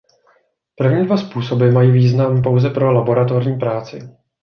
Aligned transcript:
První 0.75 1.05
dva 1.05 1.17
způsoby 1.17 1.69
mají 1.69 1.91
význam 1.91 2.41
pouze 2.41 2.69
pro 2.69 2.91
laboratorní 2.93 3.57
práci. 3.59 3.99